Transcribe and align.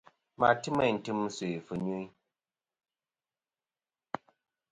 Ma 0.39 0.49
ti 0.61 0.69
meyn 0.77 0.97
tim 1.03 1.19
sœ̀ 1.35 1.61
fɨnyuyn. 1.65 2.07